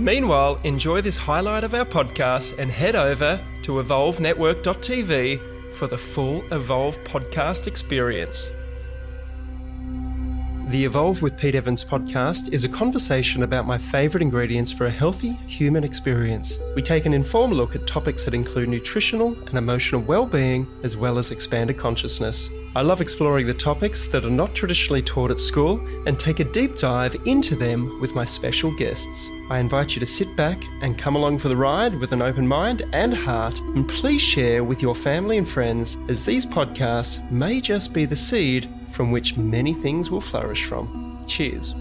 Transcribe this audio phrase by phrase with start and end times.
[0.00, 6.42] Meanwhile, enjoy this highlight of our podcast and head over to evolvenetwork.tv for the full
[6.54, 8.50] Evolve podcast experience.
[10.68, 14.90] The Evolve with Pete Evans podcast is a conversation about my favourite ingredients for a
[14.90, 16.58] healthy human experience.
[16.74, 21.18] We take an informed look at topics that include nutritional and emotional well-being as well
[21.18, 22.48] as expanded consciousness.
[22.76, 26.44] I love exploring the topics that are not traditionally taught at school and take a
[26.44, 29.28] deep dive into them with my special guests.
[29.50, 32.46] I invite you to sit back and come along for the ride with an open
[32.46, 37.60] mind and heart, and please share with your family and friends as these podcasts may
[37.60, 41.24] just be the seed from which many things will flourish from.
[41.26, 41.74] Cheers.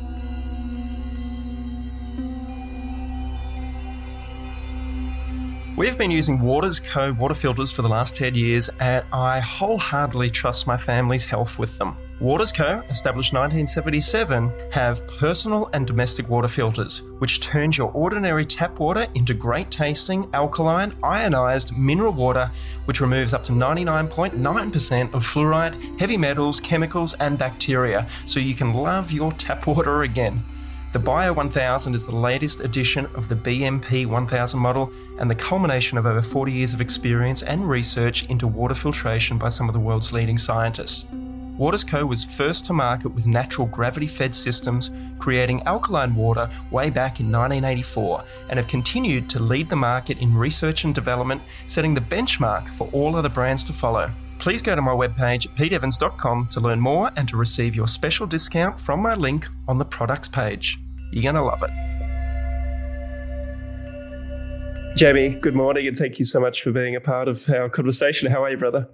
[5.79, 7.13] We've been using Waters Co.
[7.13, 11.77] water filters for the last 10 years, and I wholeheartedly trust my family's health with
[11.77, 11.95] them.
[12.19, 18.77] Waters Co., established 1977, have personal and domestic water filters, which turns your ordinary tap
[18.77, 22.51] water into great tasting, alkaline, ionized mineral water,
[22.83, 28.73] which removes up to 99.9% of fluoride, heavy metals, chemicals, and bacteria, so you can
[28.73, 30.43] love your tap water again.
[30.91, 35.99] The Bio 1000 is the latest edition of the BMP 1000 model and the culmination
[35.99, 39.79] of over 40 years of experience and research into water filtration by some of the
[39.79, 41.05] world's leading scientists.
[41.59, 47.19] Watersco was first to market with natural gravity fed systems, creating alkaline water way back
[47.19, 52.01] in 1984, and have continued to lead the market in research and development, setting the
[52.01, 54.09] benchmark for all other brands to follow.
[54.39, 58.79] Please go to my webpage, peteevans.com, to learn more and to receive your special discount
[58.79, 60.79] from my link on the products page.
[61.11, 61.69] You're going to love it.
[64.95, 68.31] Jamie, good morning, and thank you so much for being a part of our conversation.
[68.31, 68.87] How are you, brother?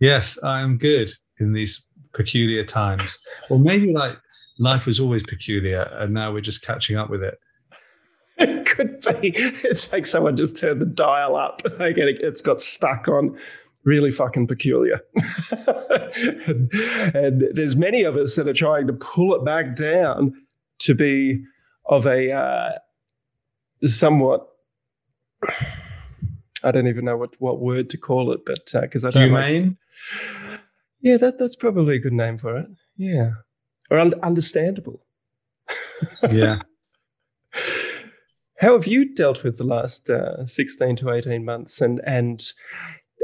[0.00, 1.82] Yes, I am good in these
[2.12, 3.18] peculiar times.
[3.50, 4.18] Or maybe like
[4.58, 7.38] life was always peculiar and now we're just catching up with it.
[8.38, 9.32] It could be.
[9.36, 11.62] It's like someone just turned the dial up.
[11.78, 13.38] Like it's got stuck on
[13.84, 15.00] really fucking peculiar.
[15.50, 16.72] and,
[17.14, 20.32] and, there's many of us that are trying to pull it back down
[20.80, 21.42] to be
[21.86, 22.72] of a uh,
[23.86, 24.48] somewhat.
[26.62, 29.24] I don't even know what, what word to call it, but because uh, I don't
[29.24, 29.76] humane.
[30.48, 30.60] Like,
[31.00, 32.66] yeah, that that's probably a good name for it.
[32.96, 33.32] Yeah,
[33.90, 35.04] or un- understandable.
[36.30, 36.60] yeah.
[38.58, 41.82] How have you dealt with the last uh, sixteen to eighteen months?
[41.82, 42.42] And and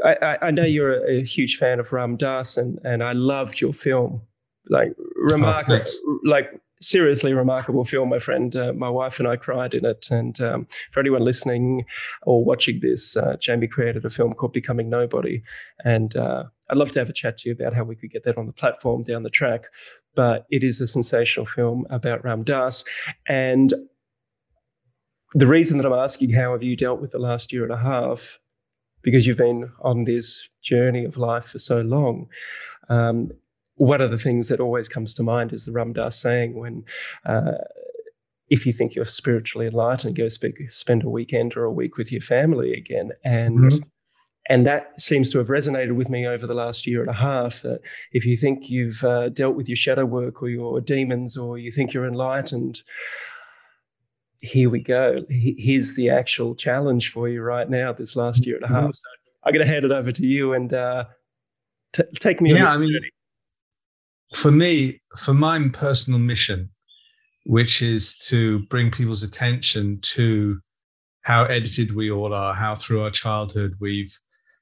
[0.05, 3.61] I, I know you're a, a, huge fan of Ram Dass, and and I loved
[3.61, 4.23] your film.
[4.69, 8.57] Like remarkable, oh, like seriously remarkable film, my friend.
[8.57, 10.09] Uh, my wife and I cried in it.
[10.11, 11.85] And um, for anyone listening
[12.23, 15.43] or watching this, uh, Jamie created a film called Becoming Nobody.
[15.85, 18.25] And uh, I'd love to have a chat to you about how we could get
[18.25, 19.67] that on the platform down the track.
[20.15, 22.85] But it is a sensational film about Ram Dass.
[23.29, 23.75] And
[25.35, 27.77] the reason that I'm asking how have you dealt with the last year and a
[27.77, 28.40] half,
[29.03, 32.29] because you've been on this journey of life for so long,
[32.89, 33.31] um,
[33.77, 36.85] one of the things that always comes to mind is the Ram Dass saying when
[37.25, 37.53] uh,
[38.51, 42.13] if you think you're spiritually enlightened, go speak, spend a weekend or a week with
[42.13, 43.13] your family again.
[43.25, 43.89] And mm-hmm.
[44.51, 47.63] and that seems to have resonated with me over the last year and a half.
[47.63, 47.81] That
[48.13, 51.71] if you think you've uh, dealt with your shadow work or your demons, or you
[51.71, 52.83] think you're enlightened,
[54.41, 55.19] here we go.
[55.29, 57.93] Here's the actual challenge for you right now.
[57.93, 58.83] This last year and a half.
[58.83, 58.93] Mm-hmm.
[58.93, 59.09] So
[59.45, 61.05] I'm going to hand it over to you and uh,
[61.93, 62.53] t- take me.
[62.53, 63.11] Yeah, I mean, journey
[64.35, 66.71] for me, for my personal mission,
[67.47, 70.61] which is to bring people's attention to
[71.23, 74.17] how edited we all are, how through our childhood we've,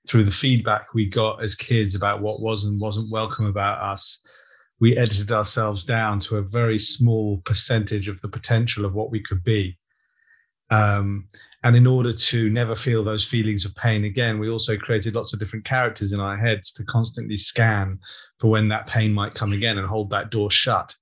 [0.08, 4.18] through the feedback we got as kids about what was and wasn't welcome about us,
[4.80, 9.20] we edited ourselves down to a very small percentage of the potential of what we
[9.20, 9.76] could be.
[10.70, 11.26] Um,
[11.64, 15.32] and in order to never feel those feelings of pain again, we also created lots
[15.32, 17.98] of different characters in our heads to constantly scan
[18.38, 20.94] for when that pain might come again and hold that door shut.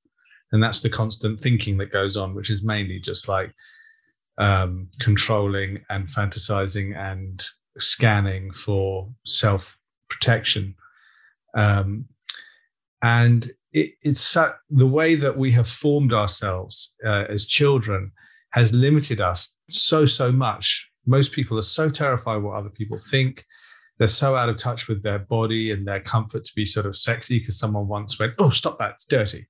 [0.53, 3.53] And that's the constant thinking that goes on, which is mainly just like
[4.39, 7.45] um, controlling and fantasizing and
[7.79, 9.77] scanning for self
[10.09, 10.77] protection.
[11.55, 12.07] Um,
[13.03, 14.37] and it, it's
[14.71, 18.11] the way that we have formed ourselves uh, as children
[18.53, 20.89] has limited us so, so much.
[21.07, 23.45] Most people are so terrified what other people think.
[23.99, 26.97] they're so out of touch with their body and their comfort to be sort of
[26.97, 28.93] sexy because someone once went, "Oh, stop that!
[28.93, 29.47] It's dirty."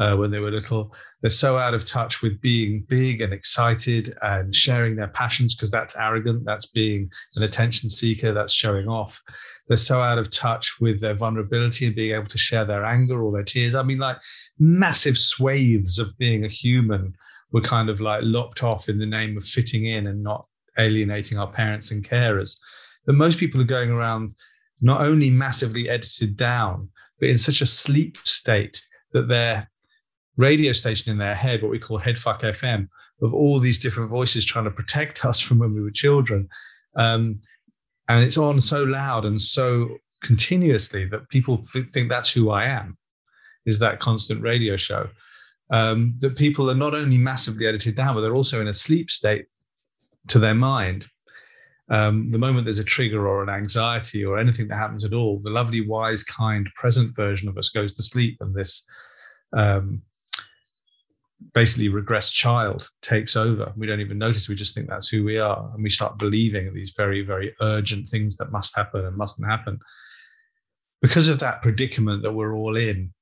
[0.00, 4.16] Uh, when they were little, they're so out of touch with being big and excited
[4.22, 6.42] and sharing their passions because that's arrogant.
[6.46, 7.06] That's being
[7.36, 8.32] an attention seeker.
[8.32, 9.20] That's showing off.
[9.68, 13.22] They're so out of touch with their vulnerability and being able to share their anger
[13.22, 13.74] or their tears.
[13.74, 14.16] I mean, like
[14.58, 17.14] massive swathes of being a human
[17.52, 20.46] were kind of like lopped off in the name of fitting in and not
[20.78, 22.58] alienating our parents and carers
[23.06, 24.34] that most people are going around
[24.80, 26.88] not only massively edited down,
[27.18, 28.82] but in such a sleep state
[29.12, 29.70] that their
[30.40, 32.88] radio station in their head, what we call Headfuck FM,
[33.22, 36.48] of all these different voices trying to protect us from when we were children.
[36.96, 37.40] Um,
[38.08, 42.64] and it's on so loud and so continuously that people th- think that's who I
[42.64, 42.98] am,
[43.64, 45.08] is that constant radio show.
[45.72, 49.08] Um, that people are not only massively edited down, but they're also in a sleep
[49.08, 49.46] state
[50.26, 51.06] to their mind
[51.90, 55.40] um, the moment there's a trigger or an anxiety or anything that happens at all,
[55.40, 58.86] the lovely, wise, kind, present version of us goes to sleep, and this
[59.52, 60.00] um,
[61.54, 63.72] basically regressed child takes over.
[63.76, 64.48] We don't even notice.
[64.48, 68.08] We just think that's who we are, and we start believing these very, very urgent
[68.08, 69.78] things that must happen and mustn't happen.
[71.02, 73.12] Because of that predicament that we're all in,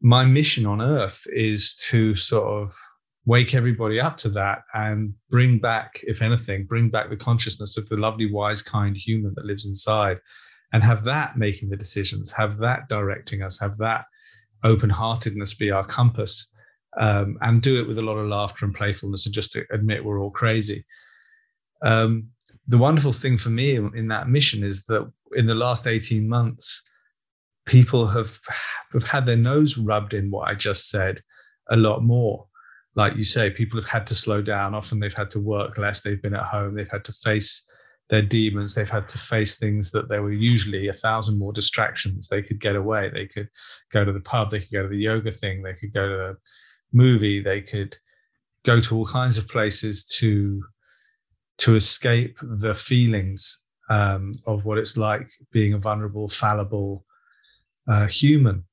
[0.00, 2.76] my mission on Earth is to sort of
[3.24, 7.88] wake everybody up to that and bring back, if anything, bring back the consciousness of
[7.88, 10.18] the lovely, wise, kind human that lives inside
[10.72, 14.04] and have that making the decisions, have that directing us, have that
[14.64, 16.50] open heartedness be our compass,
[16.98, 20.20] um, and do it with a lot of laughter and playfulness and just admit we're
[20.20, 20.84] all crazy.
[21.82, 22.28] Um,
[22.66, 26.82] the wonderful thing for me in that mission is that in the last 18 months,
[27.64, 28.40] people have,
[28.92, 31.20] have had their nose rubbed in what I just said
[31.68, 32.46] a lot more
[32.96, 34.74] like you say, people have had to slow down.
[34.74, 36.00] Often they've had to work less.
[36.00, 36.74] They've been at home.
[36.74, 37.62] They've had to face
[38.08, 38.74] their demons.
[38.74, 42.28] They've had to face things that there were usually a thousand more distractions.
[42.28, 43.10] They could get away.
[43.10, 43.50] They could
[43.92, 44.50] go to the pub.
[44.50, 45.62] They could go to the yoga thing.
[45.62, 46.36] They could go to
[46.92, 47.40] movie.
[47.40, 47.96] They could
[48.64, 50.62] go to all kinds of places to
[51.58, 57.04] to escape the feelings um, of what it's like being a vulnerable, fallible
[57.88, 58.64] uh, human.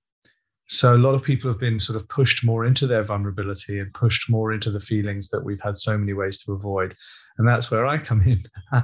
[0.67, 3.93] So a lot of people have been sort of pushed more into their vulnerability and
[3.93, 6.95] pushed more into the feelings that we've had so many ways to avoid.
[7.37, 8.39] And that's where I come in.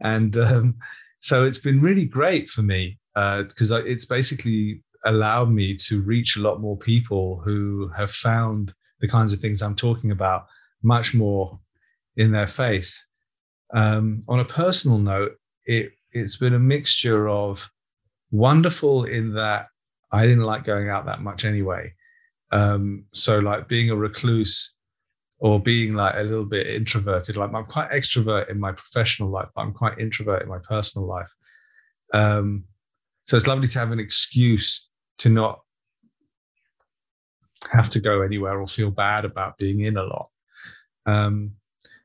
[0.00, 0.76] and um,
[1.20, 6.36] so it's been really great for me because uh, it's basically allowed me to reach
[6.36, 10.46] a lot more people who have found the kinds of things I'm talking about
[10.82, 11.58] much more
[12.16, 13.06] in their face.
[13.72, 17.70] Um, on a personal note, it, it's been a mixture of
[18.30, 19.68] wonderful in that
[20.12, 21.94] I didn't like going out that much anyway.
[22.52, 24.74] Um, so like being a recluse
[25.38, 29.48] or being like a little bit introverted, like I'm quite extrovert in my professional life,
[29.54, 31.32] but I'm quite introvert in my personal life.
[32.12, 32.64] Um,
[33.24, 34.89] so it's lovely to have an excuse
[35.20, 35.60] to not
[37.70, 40.28] have to go anywhere or feel bad about being in a lot.
[41.06, 41.52] Um,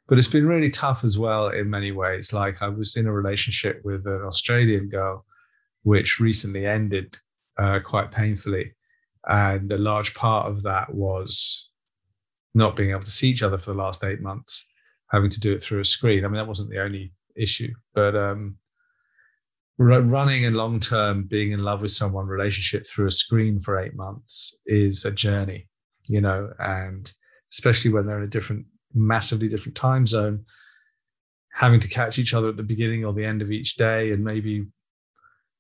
[0.07, 2.31] but it's been really tough as well in many ways.
[2.33, 5.25] Like I was in a relationship with an Australian girl,
[5.83, 7.17] which recently ended
[7.57, 8.73] uh, quite painfully.
[9.27, 11.69] And a large part of that was
[12.53, 14.67] not being able to see each other for the last eight months,
[15.09, 16.23] having to do it through a screen.
[16.23, 18.57] I mean, that wasn't the only issue, but um,
[19.77, 23.95] running and long term being in love with someone relationship through a screen for eight
[23.95, 25.67] months is a journey,
[26.07, 27.11] you know, and
[27.51, 30.45] especially when they're in a different, massively different time zone,
[31.53, 34.23] having to catch each other at the beginning or the end of each day and
[34.23, 34.65] maybe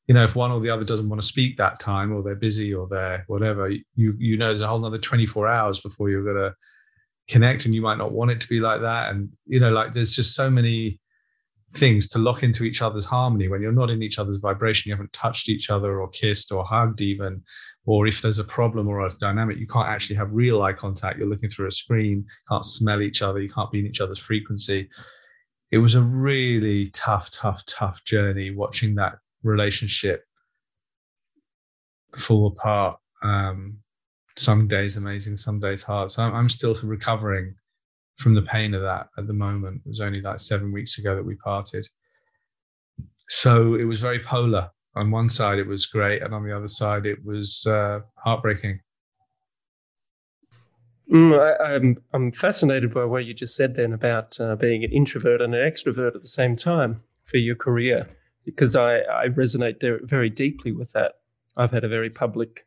[0.07, 2.35] you know, if one or the other doesn't want to speak that time or they're
[2.35, 6.23] busy or they're whatever, you you know there's a whole another 24 hours before you're
[6.23, 6.53] gonna
[7.27, 9.11] connect and you might not want it to be like that.
[9.11, 10.99] And you know, like there's just so many
[11.75, 14.95] things to lock into each other's harmony when you're not in each other's vibration, you
[14.95, 17.43] haven't touched each other or kissed or hugged even,
[17.85, 21.19] or if there's a problem or a dynamic, you can't actually have real eye contact.
[21.19, 24.19] You're looking through a screen, can't smell each other, you can't be in each other's
[24.19, 24.89] frequency.
[25.71, 30.23] It was a really tough, tough, tough journey watching that relationship
[32.15, 32.99] fall apart.
[33.21, 33.79] Um,
[34.37, 36.11] some days amazing, some days hard.
[36.11, 37.55] So I'm, I'm still recovering
[38.17, 39.81] from the pain of that at the moment.
[39.85, 41.87] It was only like seven weeks ago that we parted.
[43.27, 44.69] So it was very polar.
[44.95, 48.79] On one side, it was great, and on the other side, it was uh, heartbreaking.
[51.11, 54.83] Mm, I, am I'm, I'm fascinated by what you just said then about uh, being
[54.83, 58.07] an introvert and an extrovert at the same time for your career
[58.43, 61.13] because I, I resonate very deeply with that.
[61.57, 62.65] I've had a very public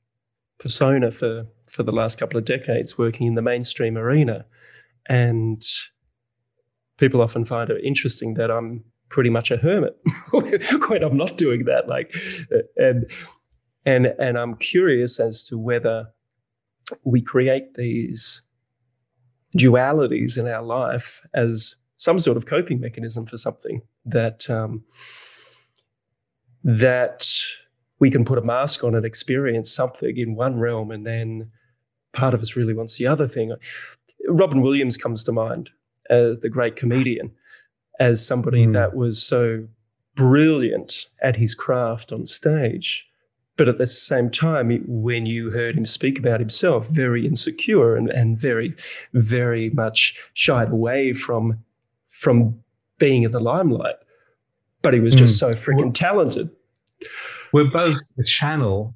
[0.58, 4.44] persona for, for the last couple of decades working in the mainstream arena.
[5.08, 5.62] And
[6.98, 9.96] people often find it interesting that I'm pretty much a hermit
[10.30, 11.88] when I'm not doing that.
[11.88, 12.14] Like,
[12.76, 13.10] and
[13.86, 16.08] and and I'm curious as to whether
[17.04, 18.42] we create these
[19.56, 24.84] dualities in our life as some sort of coping mechanism for something that um,
[26.64, 27.28] that
[27.98, 31.50] we can put a mask on and experience something in one realm, and then
[32.12, 33.52] part of us really wants the other thing.
[34.28, 35.70] Robin Williams comes to mind
[36.10, 37.30] as the great comedian,
[38.00, 38.72] as somebody mm.
[38.72, 39.66] that was so
[40.14, 43.06] brilliant at his craft on stage.
[43.56, 48.08] But at the same time, when you heard him speak about himself, very insecure and,
[48.08, 48.74] and very,
[49.14, 51.62] very much shied away from,
[52.08, 52.60] from
[52.98, 53.96] being in the limelight.
[54.82, 55.38] But he was just mm.
[55.40, 56.50] so freaking talented.
[57.52, 58.94] We're both a channel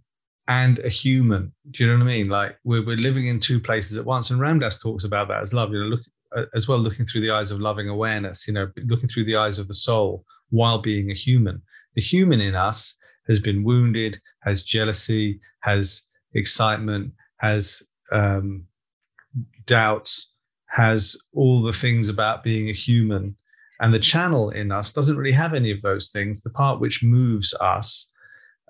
[0.49, 1.53] and a human.
[1.71, 2.29] Do you know what I mean?
[2.29, 4.31] Like we're, we're living in two places at once.
[4.31, 5.73] And Ram Dass talks about that as love.
[5.73, 6.03] You know, look
[6.35, 8.47] uh, as well, looking through the eyes of loving awareness.
[8.47, 11.63] You know, looking through the eyes of the soul while being a human.
[11.95, 12.95] The human in us
[13.29, 16.03] has been wounded, has jealousy, has
[16.35, 18.65] excitement, has um,
[19.67, 20.35] doubts,
[20.67, 23.37] has all the things about being a human.
[23.81, 26.41] And the channel in us doesn't really have any of those things.
[26.41, 28.11] The part which moves us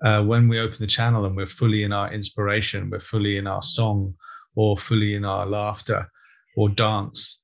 [0.03, 3.47] uh, when we open the channel and we're fully in our inspiration, we're fully in
[3.47, 4.15] our song
[4.55, 6.09] or fully in our laughter
[6.55, 7.41] or dance,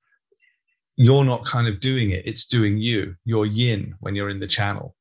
[0.96, 2.24] you're not kind of doing it.
[2.26, 3.16] It's doing you.
[3.24, 4.96] You're yin when you're in the channel.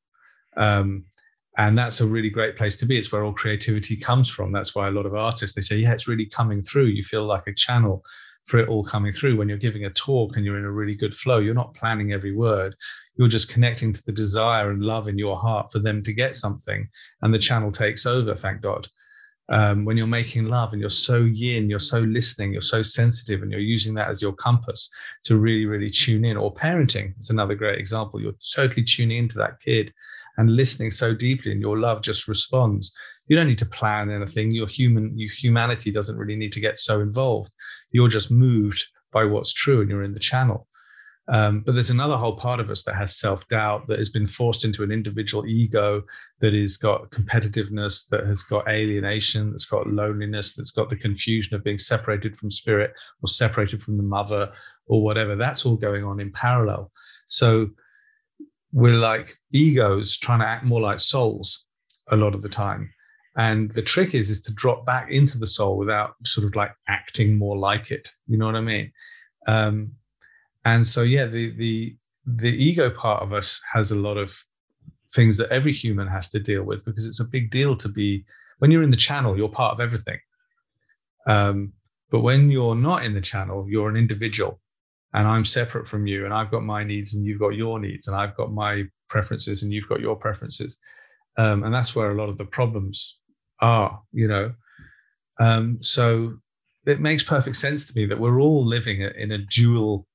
[0.55, 1.05] Um,
[1.57, 2.97] and that's a really great place to be.
[2.97, 4.53] It's where all creativity comes from.
[4.53, 6.85] That's why a lot of artists, they say, yeah, it's really coming through.
[6.85, 8.03] You feel like a channel
[8.45, 9.37] for it all coming through.
[9.37, 12.13] When you're giving a talk and you're in a really good flow, you're not planning
[12.13, 12.75] every word.
[13.15, 16.35] You're just connecting to the desire and love in your heart for them to get
[16.35, 16.87] something.
[17.21, 18.87] And the channel takes over, thank God.
[19.51, 23.41] Um, when you're making love and you're so yin, you're so listening, you're so sensitive,
[23.41, 24.89] and you're using that as your compass
[25.23, 26.37] to really, really tune in.
[26.37, 28.21] Or parenting is another great example.
[28.21, 29.91] You're totally tuning into that kid
[30.37, 32.95] and listening so deeply, and your love just responds.
[33.27, 34.51] You don't need to plan anything.
[34.51, 37.51] Your human, your humanity doesn't really need to get so involved.
[37.91, 40.67] You're just moved by what's true and you're in the channel.
[41.29, 44.25] Um, but there's another whole part of us that has self doubt, that has been
[44.25, 46.03] forced into an individual ego,
[46.39, 51.55] that has got competitiveness, that has got alienation, that's got loneliness, that's got the confusion
[51.55, 54.51] of being separated from spirit or separated from the mother
[54.87, 55.35] or whatever.
[55.35, 56.91] That's all going on in parallel.
[57.27, 57.69] So
[58.71, 61.65] we're like egos trying to act more like souls
[62.11, 62.91] a lot of the time.
[63.39, 66.75] And the trick is is to drop back into the soul without sort of like
[66.89, 68.11] acting more like it.
[68.27, 68.91] You know what I mean?
[69.47, 69.93] Um,
[70.65, 74.43] and so yeah, the the the ego part of us has a lot of
[75.13, 78.25] things that every human has to deal with because it's a big deal to be
[78.57, 80.19] when you're in the channel, you're part of everything.
[81.25, 81.71] Um,
[82.11, 84.59] but when you're not in the channel, you're an individual,
[85.13, 88.05] and I'm separate from you, and I've got my needs and you've got your needs,
[88.09, 90.77] and I've got my preferences and you've got your preferences.
[91.37, 93.18] Um, and that's where a lot of the problems
[93.61, 94.53] are, you know.
[95.39, 96.39] Um, so
[96.85, 100.05] it makes perfect sense to me that we're all living in a dual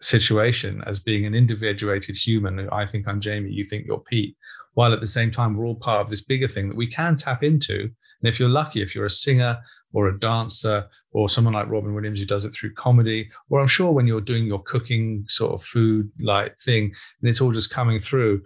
[0.00, 2.68] situation as being an individuated human.
[2.70, 4.36] I think I'm Jamie, you think you're Pete,
[4.74, 7.16] while at the same time, we're all part of this bigger thing that we can
[7.16, 7.80] tap into.
[7.80, 9.58] And if you're lucky, if you're a singer
[9.92, 13.68] or a dancer or someone like Robin Williams who does it through comedy, or I'm
[13.68, 17.70] sure when you're doing your cooking sort of food like thing and it's all just
[17.70, 18.42] coming through,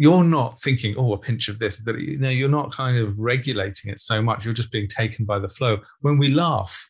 [0.00, 1.76] you're not thinking, oh, a pinch of this.
[1.76, 4.46] That you know, you're not kind of regulating it so much.
[4.46, 5.80] You're just being taken by the flow.
[6.00, 6.88] When we laugh,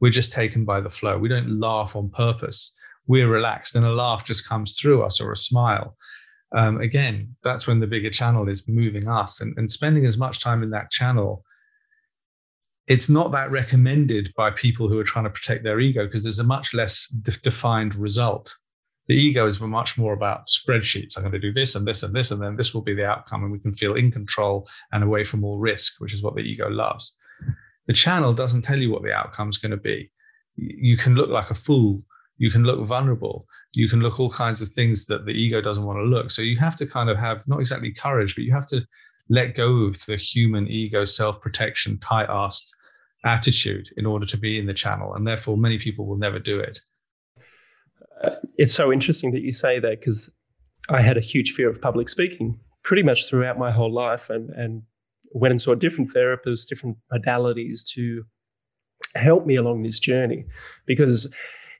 [0.00, 1.18] we're just taken by the flow.
[1.18, 2.74] We don't laugh on purpose.
[3.06, 5.96] We're relaxed, and a laugh just comes through us or a smile.
[6.52, 10.40] Um, again, that's when the bigger channel is moving us and, and spending as much
[10.40, 11.44] time in that channel.
[12.88, 16.40] It's not that recommended by people who are trying to protect their ego because there's
[16.40, 18.56] a much less de- defined result
[19.08, 21.16] the ego is much more about spreadsheets.
[21.16, 23.06] I'm going to do this and this and this, and then this will be the
[23.06, 23.42] outcome.
[23.42, 26.42] And we can feel in control and away from all risk, which is what the
[26.42, 27.16] ego loves.
[27.86, 30.10] The channel doesn't tell you what the outcome is going to be.
[30.56, 32.02] You can look like a fool.
[32.36, 33.46] You can look vulnerable.
[33.72, 36.30] You can look all kinds of things that the ego doesn't want to look.
[36.30, 38.86] So you have to kind of have not exactly courage, but you have to
[39.30, 42.70] let go of the human ego self protection, tight assed
[43.24, 45.14] attitude in order to be in the channel.
[45.14, 46.80] And therefore, many people will never do it
[48.56, 50.30] it's so interesting that you say that because
[50.88, 54.50] I had a huge fear of public speaking pretty much throughout my whole life and,
[54.50, 54.82] and
[55.32, 58.24] went and saw different therapists, different modalities to
[59.14, 60.44] help me along this journey
[60.86, 61.32] because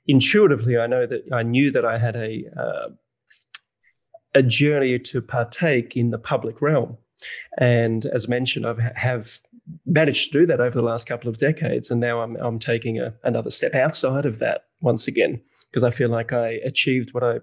[0.07, 2.89] intuitively I know that I knew that I had a uh,
[4.35, 6.97] a journey to partake in the public realm.
[7.59, 9.41] And as mentioned, I have
[9.87, 11.91] managed to do that over the last couple of decades.
[11.91, 15.91] And now I'm, I'm taking a, another step outside of that once again because I
[15.91, 17.39] feel like I achieved what I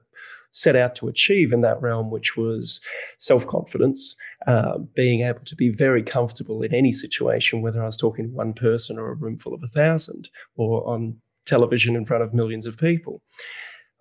[0.51, 2.79] set out to achieve in that realm, which was
[3.19, 4.15] self confidence,
[4.47, 8.31] uh, being able to be very comfortable in any situation, whether I was talking to
[8.31, 12.33] one person or a room full of a thousand or on television in front of
[12.33, 13.21] millions of people.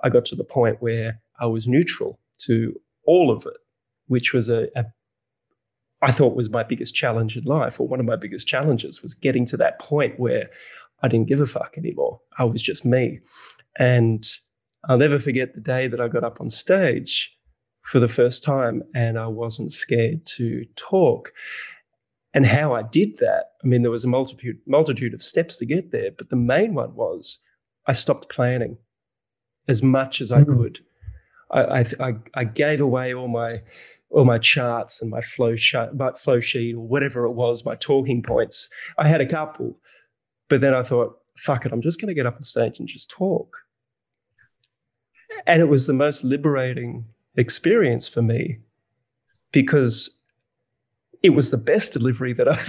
[0.02, 3.56] I got to the point where I was neutral to all of it,
[4.06, 4.84] which was a, a
[6.02, 9.14] I thought was my biggest challenge in life, or one of my biggest challenges was
[9.14, 10.50] getting to that point where
[11.02, 12.20] I didn't give a fuck anymore.
[12.38, 13.20] I was just me.
[13.78, 14.24] And
[14.88, 17.34] I'll never forget the day that I got up on stage
[17.82, 21.32] for the first time and I wasn't scared to talk.
[22.32, 25.66] And how I did that, I mean, there was a multitude, multitude of steps to
[25.66, 27.38] get there, but the main one was
[27.86, 28.78] I stopped planning
[29.68, 30.58] as much as I mm-hmm.
[30.58, 30.80] could.
[31.50, 33.60] I, I, I gave away all my
[34.10, 37.74] all my charts and my flow sheet, my flow sheet or whatever it was, my
[37.74, 38.68] talking points.
[38.96, 39.76] I had a couple,
[40.48, 42.88] but then I thought, fuck it, I'm just going to get up on stage and
[42.88, 43.56] just talk.
[45.46, 47.04] And it was the most liberating
[47.36, 48.58] experience for me
[49.52, 50.18] because
[51.22, 52.66] it was the best delivery that I've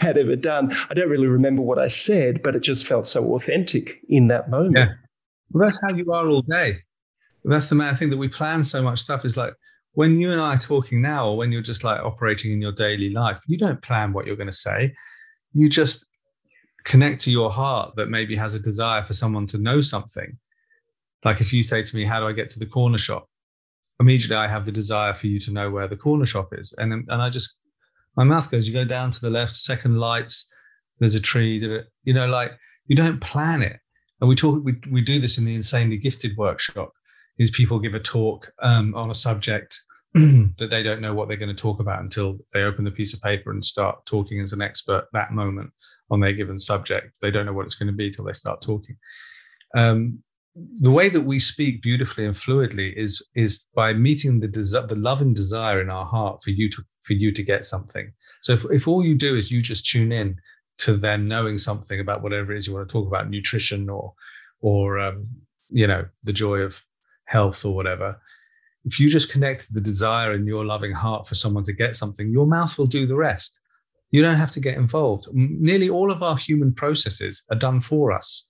[0.00, 0.72] had ever done.
[0.90, 4.50] I don't really remember what I said, but it just felt so authentic in that
[4.50, 4.76] moment.
[4.76, 4.94] Yeah.
[5.50, 6.78] Well, that's how you are all day.
[7.44, 9.54] That's the main thing that we plan so much stuff is like
[9.92, 12.72] when you and I are talking now, or when you're just like operating in your
[12.72, 14.94] daily life, you don't plan what you're going to say.
[15.54, 16.06] You just
[16.84, 20.38] connect to your heart that maybe has a desire for someone to know something.
[21.24, 23.28] Like if you say to me, How do I get to the corner shop?
[24.00, 26.72] Immediately, I have the desire for you to know where the corner shop is.
[26.78, 27.54] And, and I just,
[28.16, 30.50] my mouth goes, You go down to the left, second lights,
[30.98, 33.78] there's a tree, you know, like you don't plan it.
[34.20, 36.92] And we talk, we, we do this in the insanely gifted workshop
[37.38, 39.80] is people give a talk um, on a subject
[40.14, 43.14] that they don't know what they're going to talk about until they open the piece
[43.14, 45.70] of paper and start talking as an expert that moment
[46.10, 47.16] on their given subject.
[47.22, 48.96] They don't know what it's going to be till they start talking.
[49.76, 50.22] Um,
[50.80, 54.96] the way that we speak beautifully and fluidly is is by meeting the desi- the
[54.96, 58.12] love and desire in our heart for you to for you to get something.
[58.42, 60.36] So if, if all you do is you just tune in
[60.78, 64.14] to them knowing something about whatever it is you want to talk about, nutrition or
[64.60, 65.28] or um,
[65.68, 66.82] you know the joy of
[67.26, 68.20] health or whatever,
[68.84, 72.30] if you just connect the desire in your loving heart for someone to get something,
[72.30, 73.60] your mouth will do the rest.
[74.10, 75.28] You don't have to get involved.
[75.32, 78.47] Nearly all of our human processes are done for us.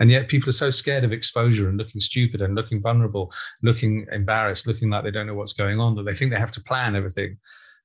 [0.00, 4.06] And yet people are so scared of exposure and looking stupid and looking vulnerable, looking
[4.10, 6.62] embarrassed, looking like they don't know what's going on, that they think they have to
[6.62, 7.38] plan everything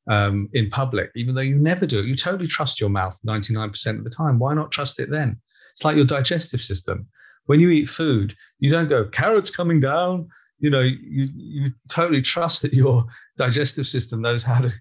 [0.09, 2.05] um, in public, even though you never do it.
[2.05, 4.39] You totally trust your mouth 99% of the time.
[4.39, 5.39] Why not trust it then?
[5.73, 7.07] It's like your digestive system
[7.49, 10.27] when you eat food, you don't go, carrots coming down.
[10.59, 13.05] You know, you, you totally trust that your
[13.37, 14.71] digestive system knows how to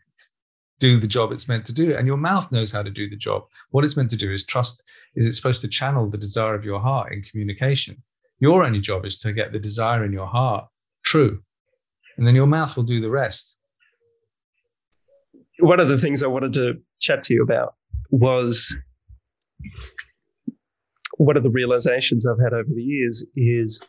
[0.79, 3.17] do the job it's meant to do and your mouth knows how to do the
[3.17, 4.83] job what it's meant to do is trust
[5.17, 8.03] is it supposed to channel the desire of your heart in communication
[8.41, 10.67] your only job is to get the desire in your heart
[11.05, 11.43] true
[12.17, 13.57] and then your mouth will do the rest
[15.61, 17.75] one of the things i wanted to chat to you about
[18.11, 18.77] was
[21.19, 23.85] one of the realizations I've had over the years is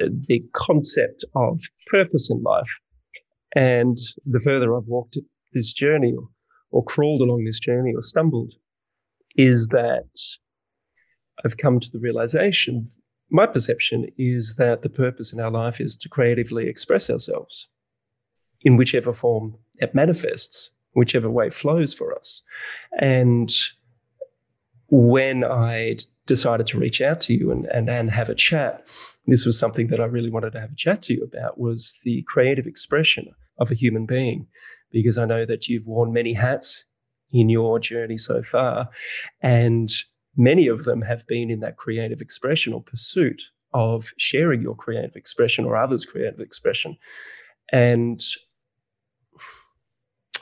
[0.00, 2.70] uh, the concept of purpose in life.
[3.54, 5.16] And the further I've walked
[5.56, 6.28] this journey or,
[6.70, 8.54] or crawled along this journey or stumbled,
[9.36, 10.08] is that
[11.44, 12.88] I've come to the realization
[13.30, 17.68] my perception is that the purpose in our life is to creatively express ourselves
[18.62, 22.42] in whichever form it manifests, whichever way flows for us.
[23.00, 23.50] And
[24.88, 28.88] when I decided to reach out to you and, and, and have a chat,
[29.26, 31.98] this was something that I really wanted to have a chat to you about was
[32.04, 34.46] the creative expression of a human being,
[34.90, 36.84] because I know that you've worn many hats
[37.32, 38.88] in your journey so far,
[39.42, 39.90] and
[40.36, 43.42] many of them have been in that creative expression or pursuit
[43.74, 46.96] of sharing your creative expression or others' creative expression.
[47.72, 48.20] And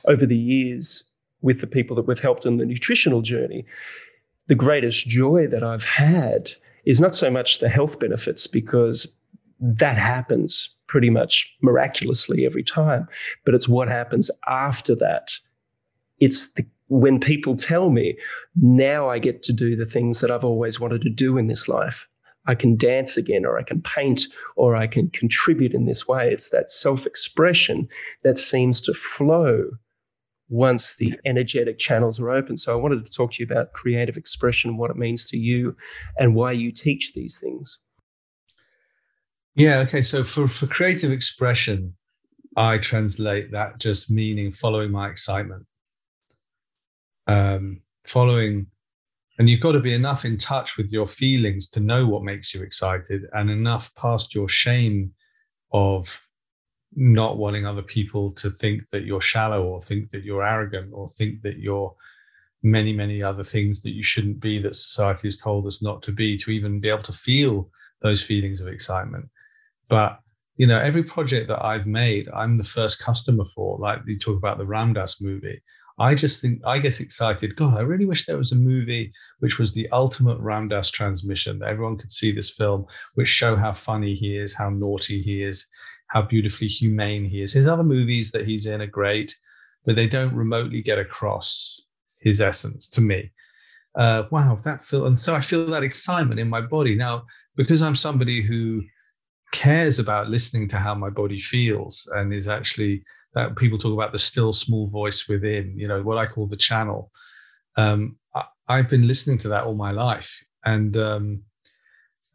[0.06, 1.04] over the years,
[1.40, 3.64] with the people that we've helped in the nutritional journey,
[4.46, 6.50] the greatest joy that I've had
[6.84, 9.16] is not so much the health benefits because
[9.60, 13.08] that happens pretty much miraculously every time,
[13.44, 15.32] but it's what happens after that.
[16.18, 18.16] It's the, when people tell me,
[18.56, 21.68] now I get to do the things that I've always wanted to do in this
[21.68, 22.06] life.
[22.46, 26.30] I can dance again, or I can paint, or I can contribute in this way.
[26.30, 27.88] It's that self expression
[28.22, 29.70] that seems to flow
[30.50, 32.56] once the energetic channels are open.
[32.58, 35.74] So I wanted to talk to you about creative expression, what it means to you,
[36.18, 37.78] and why you teach these things.
[39.54, 39.78] Yeah.
[39.80, 40.02] Okay.
[40.02, 41.94] So for for creative expression,
[42.56, 45.66] I translate that just meaning following my excitement,
[47.26, 48.66] um, following.
[49.36, 52.54] And you've got to be enough in touch with your feelings to know what makes
[52.54, 55.12] you excited, and enough past your shame
[55.72, 56.20] of
[56.94, 61.08] not wanting other people to think that you're shallow or think that you're arrogant or
[61.08, 61.92] think that you're
[62.62, 66.12] many, many other things that you shouldn't be that society has told us not to
[66.12, 67.68] be, to even be able to feel
[68.02, 69.28] those feelings of excitement.
[69.94, 70.18] But
[70.56, 73.78] you know, every project that I've made, I'm the first customer for.
[73.78, 75.62] Like you talk about the Ram Dass movie.
[76.00, 77.54] I just think I get excited.
[77.54, 81.60] God, I really wish there was a movie which was the ultimate Ram Dass transmission
[81.60, 85.44] that everyone could see this film, which show how funny he is, how naughty he
[85.44, 85.64] is,
[86.08, 87.52] how beautifully humane he is.
[87.52, 89.36] His other movies that he's in are great,
[89.84, 91.80] but they don't remotely get across
[92.18, 93.30] his essence to me.
[93.94, 97.80] Uh, wow, that feel, and so I feel that excitement in my body now because
[97.80, 98.82] I'm somebody who
[99.54, 104.10] cares about listening to how my body feels and is actually that people talk about
[104.10, 107.12] the still small voice within, you know, what I call the channel.
[107.76, 108.16] Um,
[108.68, 111.42] I, have been listening to that all my life, and um,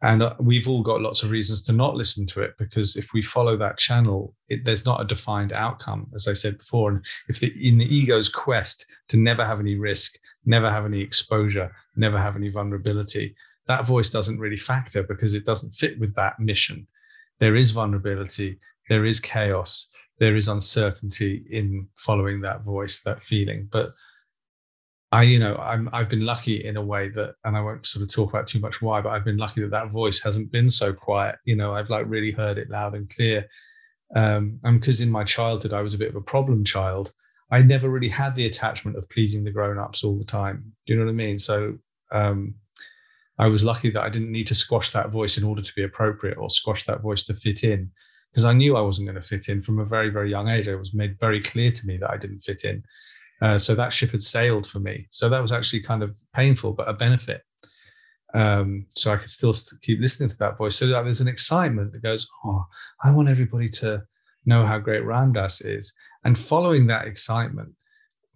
[0.02, 3.12] and uh, we've all got lots of reasons to not listen to it because if
[3.12, 6.90] we follow that channel, it, there's not a defined outcome, as I said before.
[6.90, 11.00] And if the in the ego's quest to never have any risk, never have any
[11.00, 13.34] exposure, never have any vulnerability,
[13.66, 16.86] that voice doesn't really factor because it doesn't fit with that mission.
[17.40, 23.68] There is vulnerability, there is chaos, there is uncertainty in following that voice, that feeling.
[23.72, 23.90] But
[25.12, 28.02] I, you know, I'm I've been lucky in a way that, and I won't sort
[28.02, 30.70] of talk about too much why, but I've been lucky that that voice hasn't been
[30.70, 31.36] so quiet.
[31.44, 33.48] You know, I've like really heard it loud and clear.
[34.14, 37.12] Um, and because in my childhood I was a bit of a problem child,
[37.50, 40.72] I never really had the attachment of pleasing the grown-ups all the time.
[40.86, 41.38] Do you know what I mean?
[41.38, 41.78] So
[42.12, 42.54] um,
[43.40, 45.82] I was lucky that I didn't need to squash that voice in order to be
[45.82, 47.90] appropriate or squash that voice to fit in
[48.30, 50.68] because I knew I wasn't going to fit in from a very, very young age.
[50.68, 52.84] It was made very clear to me that I didn't fit in.
[53.40, 55.08] Uh, so that ship had sailed for me.
[55.10, 57.40] So that was actually kind of painful, but a benefit.
[58.34, 60.76] Um, so I could still keep listening to that voice.
[60.76, 62.66] So that there's an excitement that goes, oh,
[63.02, 64.02] I want everybody to
[64.44, 65.94] know how great Ram Dass is.
[66.24, 67.70] And following that excitement,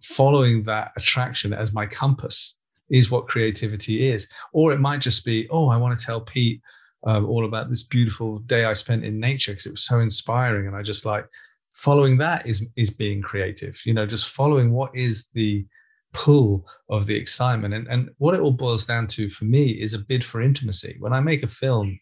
[0.01, 2.55] following that attraction as my compass
[2.89, 4.27] is what creativity is.
[4.53, 6.61] Or it might just be, oh, I want to tell Pete
[7.05, 10.67] um, all about this beautiful day I spent in nature because it was so inspiring.
[10.67, 11.25] And I just like
[11.73, 13.79] following that is is being creative.
[13.85, 15.65] You know, just following what is the
[16.13, 17.73] pull of the excitement.
[17.73, 20.95] And and what it all boils down to for me is a bid for intimacy.
[20.99, 21.99] When I make a film,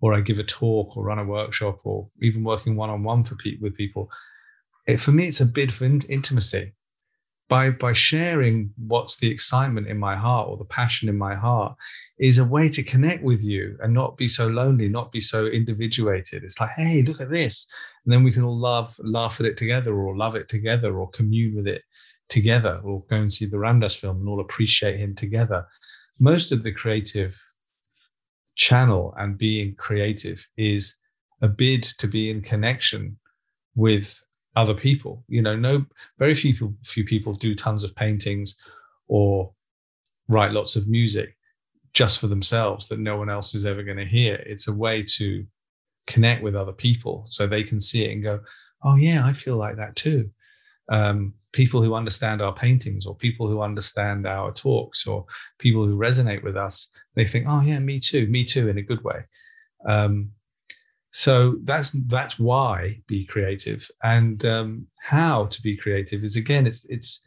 [0.00, 3.24] or I give a talk, or run a workshop, or even working one on one
[3.24, 4.10] for people with people,
[4.86, 6.74] it, for me it's a bid for in- intimacy
[7.48, 11.74] by by sharing what's the excitement in my heart or the passion in my heart
[12.18, 15.46] is a way to connect with you and not be so lonely not be so
[15.46, 16.42] individuated.
[16.42, 17.66] It's like hey look at this.
[18.04, 21.10] And then we can all laugh laugh at it together or love it together or
[21.10, 21.82] commune with it
[22.28, 25.66] together or go and see the Ram Dass film and all appreciate him together.
[26.20, 27.38] Most of the creative
[28.56, 30.96] channel and being creative is
[31.42, 33.18] a bid to be in connection
[33.74, 34.22] with
[34.56, 35.24] other people.
[35.28, 35.84] You know, no
[36.18, 38.56] very few people, few people do tons of paintings
[39.08, 39.52] or
[40.28, 41.36] write lots of music
[41.92, 44.36] just for themselves that no one else is ever going to hear.
[44.46, 45.46] It's a way to
[46.06, 48.40] connect with other people so they can see it and go,
[48.82, 50.30] "Oh yeah, I feel like that too."
[50.90, 55.24] Um, people who understand our paintings or people who understand our talks or
[55.58, 58.82] people who resonate with us, they think, "Oh yeah, me too, me too," in a
[58.82, 59.24] good way.
[59.86, 60.32] Um,
[61.16, 66.84] so that's that's why be creative, and um, how to be creative is again, it's
[66.86, 67.20] it's.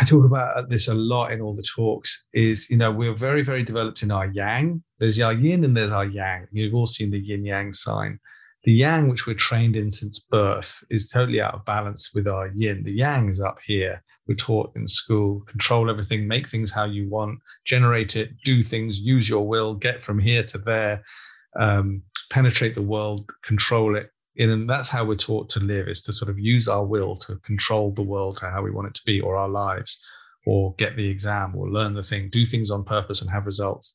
[0.00, 2.24] I talk about this a lot in all the talks.
[2.32, 4.84] Is you know we're very very developed in our yang.
[5.00, 6.46] There's our yin and there's our yang.
[6.52, 8.20] You've all seen the yin yang sign.
[8.62, 12.52] The yang, which we're trained in since birth, is totally out of balance with our
[12.54, 12.84] yin.
[12.84, 14.00] The yang is up here.
[14.28, 19.00] We're taught in school control everything, make things how you want, generate it, do things,
[19.00, 21.02] use your will, get from here to there
[21.58, 24.10] um, penetrate the world, control it.
[24.38, 27.36] And that's how we're taught to live is to sort of use our will to
[27.36, 30.02] control the world to how we want it to be or our lives
[30.46, 33.94] or get the exam or learn the thing, do things on purpose and have results.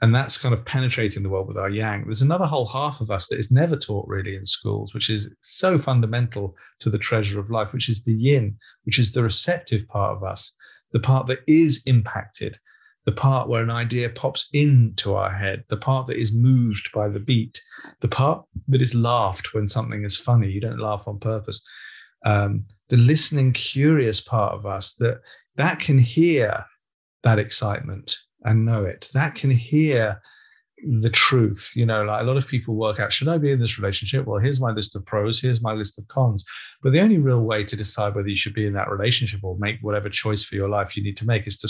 [0.00, 2.04] And that's kind of penetrating the world with our yang.
[2.04, 5.28] There's another whole half of us that is never taught really in schools, which is
[5.40, 9.88] so fundamental to the treasure of life, which is the yin, which is the receptive
[9.88, 10.54] part of us,
[10.92, 12.58] the part that is impacted
[13.06, 17.08] the part where an idea pops into our head, the part that is moved by
[17.08, 17.60] the beat,
[18.00, 20.50] the part that is laughed when something is funny.
[20.50, 21.60] You don't laugh on purpose.
[22.24, 25.20] Um, the listening, curious part of us that
[25.56, 26.64] that can hear
[27.22, 29.08] that excitement and know it.
[29.12, 30.20] That can hear
[31.00, 31.72] the truth.
[31.74, 34.26] You know, like a lot of people work out, should I be in this relationship?
[34.26, 36.44] Well, here's my list of pros, here's my list of cons.
[36.82, 39.56] But the only real way to decide whether you should be in that relationship or
[39.58, 41.68] make whatever choice for your life you need to make is to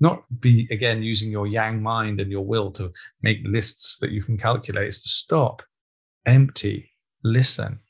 [0.00, 2.92] not be, again, using your yang mind and your will to
[3.22, 5.62] make lists that you can calculate, is to stop,
[6.26, 6.90] empty,
[7.22, 7.80] listen,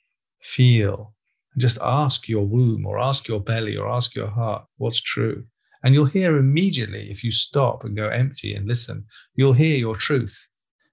[0.40, 1.14] feel,
[1.54, 5.44] and just ask your womb or ask your belly or ask your heart what's true.
[5.84, 9.94] And you'll hear immediately if you stop and go empty and listen, you'll hear your
[9.94, 10.47] truth.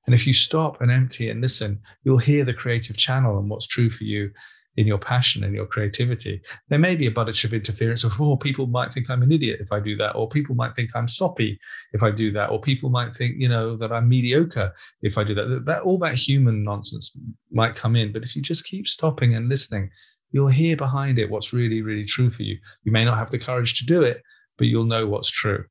[0.05, 3.67] And if you stop and empty and listen, you'll hear the creative channel and what's
[3.67, 4.31] true for you
[4.77, 6.41] in your passion and your creativity.
[6.67, 9.61] There may be a bunch of interference of, oh, people might think I'm an idiot
[9.61, 11.57] if I do that, or people might think I'm soppy
[11.93, 15.23] if I do that, or people might think, you know, that I'm mediocre if I
[15.23, 15.63] do that.
[15.65, 17.17] That all that human nonsense
[17.51, 18.11] might come in.
[18.11, 19.89] But if you just keep stopping and listening,
[20.31, 22.57] you'll hear behind it what's really, really true for you.
[22.83, 24.21] You may not have the courage to do it,
[24.57, 25.63] but you'll know what's true.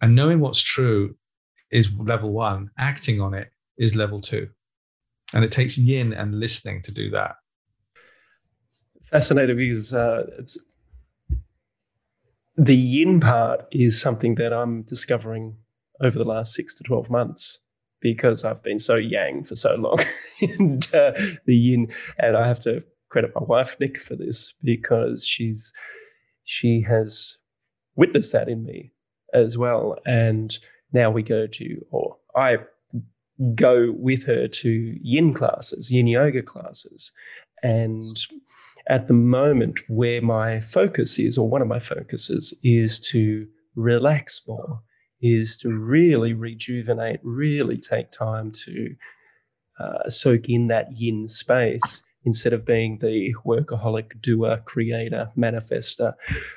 [0.00, 1.14] And knowing what's true
[1.70, 4.48] is level one, acting on it is level two.
[5.32, 7.36] And it takes yin and listening to do that
[9.06, 10.24] Fascinating because uh,
[12.56, 15.56] the yin part is something that I'm discovering
[16.02, 17.60] over the last six to 12 months
[18.00, 19.98] because I've been so yang for so long.
[20.58, 21.12] and uh,
[21.46, 25.72] the yin, and I have to credit my wife, Nick, for this because she's,
[26.42, 27.38] she has
[27.94, 28.92] witnessed that in me
[29.32, 29.96] as well.
[30.04, 30.58] And
[30.92, 32.56] now we go to, or I
[33.54, 37.12] go with her to yin classes, yin yoga classes.
[37.62, 38.00] And
[38.88, 44.42] at the moment where my focus is, or one of my focuses, is to relax
[44.46, 44.80] more,
[45.20, 48.94] is to really rejuvenate, really take time to
[49.80, 56.12] uh, soak in that yin space instead of being the workaholic doer, creator, manifester,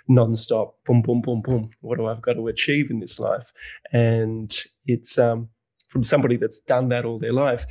[0.09, 1.69] nonstop, boom, boom, boom, boom.
[1.81, 3.53] What do I've got to achieve in this life?
[3.93, 4.51] And
[4.87, 5.49] it's um,
[5.89, 7.65] from somebody that's done that all their life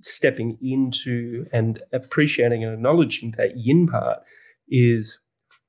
[0.00, 4.20] stepping into and appreciating and acknowledging that yin part
[4.68, 5.20] is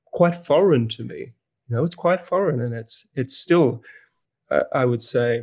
[0.06, 1.32] quite foreign to me.
[1.68, 3.82] You know, it's quite foreign, and it's it's still,
[4.50, 5.42] uh, I would say,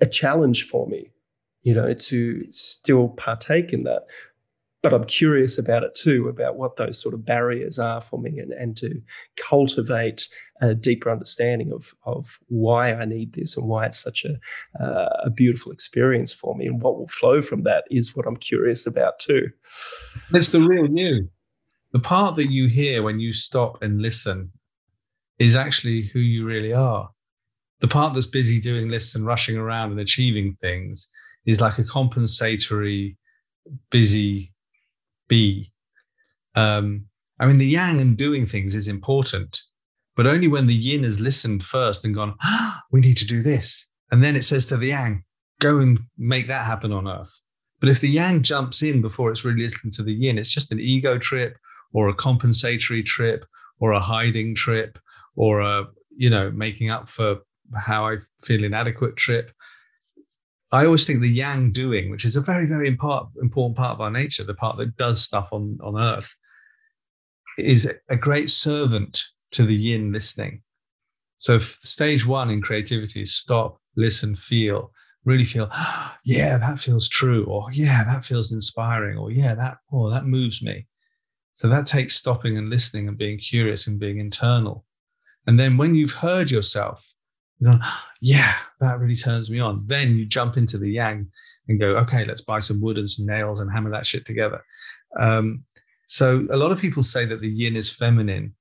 [0.00, 1.10] a challenge for me.
[1.62, 4.06] You know, to still partake in that
[4.82, 8.38] but I'm curious about it too, about what those sort of barriers are for me
[8.40, 9.00] and, and to
[9.36, 10.28] cultivate
[10.62, 15.08] a deeper understanding of, of why I need this and why it's such a, uh,
[15.24, 16.66] a beautiful experience for me.
[16.66, 19.48] And what will flow from that is what I'm curious about too.
[20.32, 21.28] It's the real you.
[21.92, 24.52] The part that you hear when you stop and listen
[25.38, 27.10] is actually who you really are.
[27.80, 31.08] The part that's busy doing lists and rushing around and achieving things
[31.44, 33.18] is like a compensatory,
[33.90, 34.52] busy
[35.28, 35.72] bee.
[36.54, 37.06] Um,
[37.40, 39.60] I mean, the yang and doing things is important,
[40.16, 43.42] but only when the yin has listened first and gone, ah, we need to do
[43.42, 43.86] this.
[44.10, 45.24] And then it says to the yang,
[45.60, 47.40] go and make that happen on earth.
[47.80, 50.70] But if the yang jumps in before it's really listened to the yin, it's just
[50.70, 51.58] an ego trip
[51.92, 53.44] or a compensatory trip
[53.80, 54.98] or a hiding trip
[55.34, 57.38] or a, you know, making up for
[57.74, 59.50] how I feel inadequate trip.
[60.70, 64.10] I always think the yang doing, which is a very, very important part of our
[64.10, 66.36] nature, the part that does stuff on, on earth,
[67.58, 69.22] is a great servant
[69.52, 70.62] to the yin listening.
[71.38, 74.92] So stage one in creativity is stop, listen, feel,
[75.24, 79.78] really feel, oh, yeah, that feels true, or yeah, that feels inspiring, or yeah, that,
[79.92, 80.86] oh, that moves me.
[81.54, 84.84] So that takes stopping and listening and being curious and being internal.
[85.46, 87.12] And then when you've heard yourself,
[87.58, 87.78] you
[88.20, 89.84] yeah, that really turns me on.
[89.86, 91.30] Then you jump into the yang
[91.68, 94.64] and go, okay, let's buy some wood and some nails and hammer that shit together.
[95.18, 95.64] Um,
[96.06, 98.54] so a lot of people say that the yin is feminine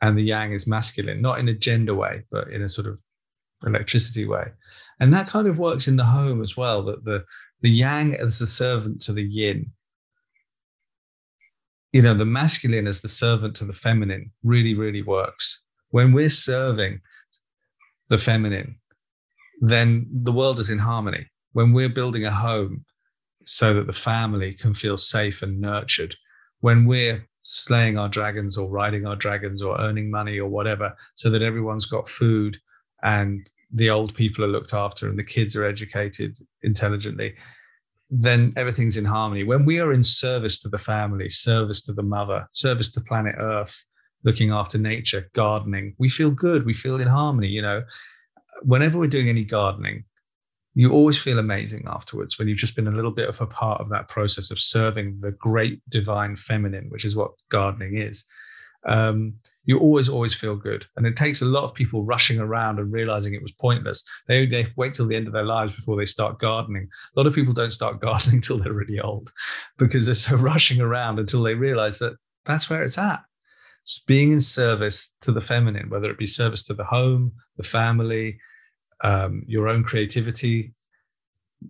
[0.00, 3.00] and the yang is masculine, not in a gender way, but in a sort of
[3.66, 4.46] electricity way.
[5.00, 7.24] And that kind of works in the home as well, that the,
[7.60, 9.72] the yang as the servant to the yin.
[11.92, 15.62] You know, the masculine as the servant to the feminine really, really works.
[15.90, 17.00] When we're serving,
[18.08, 18.78] the feminine,
[19.60, 21.26] then the world is in harmony.
[21.52, 22.84] When we're building a home
[23.44, 26.16] so that the family can feel safe and nurtured,
[26.60, 31.30] when we're slaying our dragons or riding our dragons or earning money or whatever, so
[31.30, 32.58] that everyone's got food
[33.02, 37.34] and the old people are looked after and the kids are educated intelligently,
[38.10, 39.44] then everything's in harmony.
[39.44, 43.36] When we are in service to the family, service to the mother, service to planet
[43.38, 43.82] Earth,
[44.24, 45.94] looking after nature, gardening.
[45.96, 46.66] We feel good.
[46.66, 47.48] We feel in harmony.
[47.48, 47.82] You know,
[48.62, 50.04] whenever we're doing any gardening,
[50.78, 53.80] you always feel amazing afterwards when you've just been a little bit of a part
[53.80, 58.24] of that process of serving the great divine feminine, which is what gardening is.
[58.86, 60.86] Um, you always, always feel good.
[60.96, 64.04] And it takes a lot of people rushing around and realizing it was pointless.
[64.28, 66.88] They, they wait till the end of their lives before they start gardening.
[67.16, 69.32] A lot of people don't start gardening until they're really old
[69.78, 72.14] because they're so rushing around until they realize that
[72.44, 73.24] that's where it's at
[73.82, 77.64] It's being in service to the feminine, whether it be service to the home, the
[77.64, 78.38] family,
[79.02, 80.74] um, your own creativity,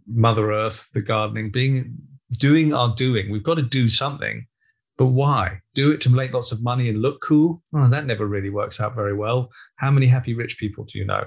[0.07, 1.97] Mother Earth, the gardening, being
[2.33, 3.31] doing our doing.
[3.31, 4.47] We've got to do something,
[4.97, 5.61] but why?
[5.75, 7.63] Do it to make lots of money and look cool?
[7.75, 9.51] Oh, that never really works out very well.
[9.77, 11.25] How many happy rich people do you know?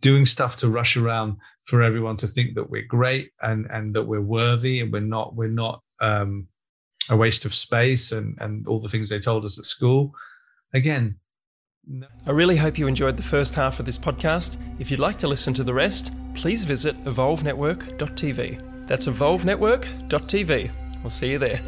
[0.00, 4.04] Doing stuff to rush around for everyone to think that we're great and and that
[4.04, 6.46] we're worthy and we're not we're not um,
[7.08, 10.12] a waste of space and and all the things they told us at school.
[10.72, 11.16] Again.
[12.26, 14.56] I really hope you enjoyed the first half of this podcast.
[14.78, 18.86] If you'd like to listen to the rest, please visit evolvenetwork.tv.
[18.86, 20.70] That's evolvenetwork.tv.
[21.02, 21.60] We'll see you there.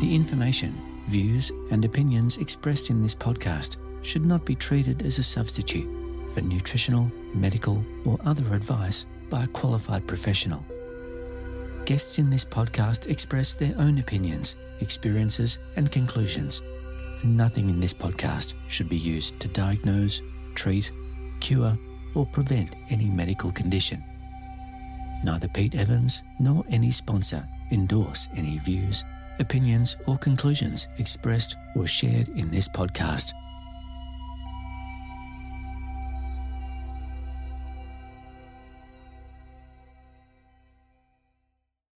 [0.00, 0.74] The information,
[1.06, 5.88] views, and opinions expressed in this podcast should not be treated as a substitute
[6.32, 10.64] for nutritional, medical, or other advice by a qualified professional.
[11.84, 16.62] Guests in this podcast express their own opinions, experiences, and conclusions.
[17.24, 20.22] Nothing in this podcast should be used to diagnose,
[20.54, 20.90] treat,
[21.40, 21.76] cure,
[22.14, 24.02] or prevent any medical condition.
[25.24, 29.04] Neither Pete Evans nor any sponsor endorse any views,
[29.40, 33.32] opinions, or conclusions expressed or shared in this podcast.